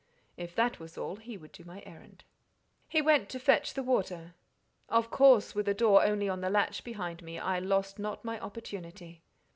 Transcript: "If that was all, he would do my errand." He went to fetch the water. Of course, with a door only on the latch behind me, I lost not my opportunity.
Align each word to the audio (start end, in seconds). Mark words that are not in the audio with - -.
"If 0.35 0.55
that 0.55 0.79
was 0.79 0.97
all, 0.97 1.17
he 1.17 1.37
would 1.37 1.51
do 1.51 1.63
my 1.63 1.83
errand." 1.85 2.23
He 2.89 3.03
went 3.03 3.29
to 3.29 3.39
fetch 3.39 3.75
the 3.75 3.83
water. 3.83 4.33
Of 4.89 5.11
course, 5.11 5.53
with 5.53 5.67
a 5.67 5.75
door 5.75 6.03
only 6.03 6.27
on 6.27 6.41
the 6.41 6.49
latch 6.49 6.83
behind 6.83 7.21
me, 7.21 7.37
I 7.37 7.59
lost 7.59 7.99
not 7.99 8.25
my 8.25 8.39
opportunity. 8.39 9.21